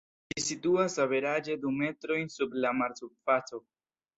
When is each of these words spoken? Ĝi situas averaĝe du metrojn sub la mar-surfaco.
Ĝi 0.35 0.43
situas 0.43 0.95
averaĝe 1.03 1.57
du 1.65 1.73
metrojn 1.83 2.35
sub 2.39 2.59
la 2.65 2.73
mar-surfaco. 2.81 3.63